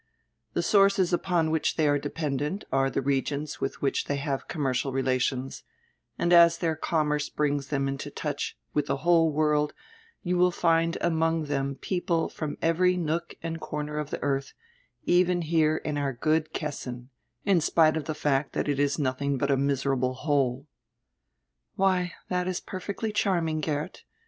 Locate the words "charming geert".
23.13-24.03